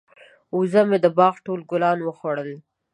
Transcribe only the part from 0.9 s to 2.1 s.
د باغ ټول ګلان